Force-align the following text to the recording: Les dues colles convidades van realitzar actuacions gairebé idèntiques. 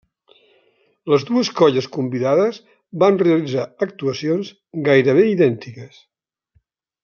Les 1.13 1.25
dues 1.27 1.51
colles 1.59 1.89
convidades 1.97 2.57
van 3.05 3.21
realitzar 3.23 3.69
actuacions 3.87 4.51
gairebé 4.89 5.31
idèntiques. 5.37 6.05